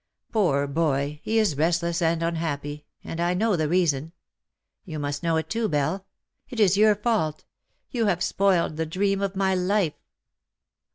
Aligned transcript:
Poor 0.31 0.65
boy, 0.65 1.19
he 1.21 1.37
is 1.37 1.57
restless 1.59 2.01
and 2.01 2.23
unhappy; 2.23 2.87
and 3.03 3.19
I 3.21 3.35
know 3.35 3.55
the 3.55 3.69
reason. 3.69 4.13
You 4.83 4.97
must 4.97 5.21
know 5.21 5.37
it 5.37 5.47
too, 5.47 5.69
Belle. 5.69 6.07
It 6.49 6.59
is 6.59 6.75
your 6.75 6.95
fault. 6.95 7.45
You 7.91 8.07
have 8.07 8.23
spoiled 8.23 8.77
the 8.77 8.87
dream 8.87 9.21
of 9.21 9.35
my 9.35 9.53
life." 9.53 9.93